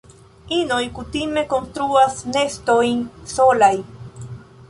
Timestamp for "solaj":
3.35-3.73